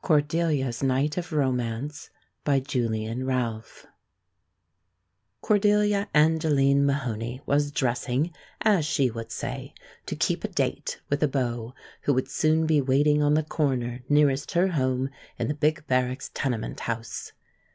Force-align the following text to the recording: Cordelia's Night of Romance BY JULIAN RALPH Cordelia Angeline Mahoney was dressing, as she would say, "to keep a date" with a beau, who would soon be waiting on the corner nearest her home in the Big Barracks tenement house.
Cordelia's 0.00 0.82
Night 0.82 1.18
of 1.18 1.30
Romance 1.30 2.08
BY 2.44 2.60
JULIAN 2.60 3.26
RALPH 3.26 3.84
Cordelia 5.42 6.08
Angeline 6.14 6.86
Mahoney 6.86 7.42
was 7.44 7.70
dressing, 7.70 8.32
as 8.62 8.86
she 8.86 9.10
would 9.10 9.30
say, 9.30 9.74
"to 10.06 10.16
keep 10.16 10.42
a 10.42 10.48
date" 10.48 11.02
with 11.10 11.22
a 11.22 11.28
beau, 11.28 11.74
who 12.04 12.14
would 12.14 12.30
soon 12.30 12.64
be 12.64 12.80
waiting 12.80 13.22
on 13.22 13.34
the 13.34 13.42
corner 13.42 14.00
nearest 14.08 14.52
her 14.52 14.68
home 14.68 15.10
in 15.38 15.48
the 15.48 15.54
Big 15.54 15.86
Barracks 15.86 16.30
tenement 16.32 16.80
house. 16.88 17.32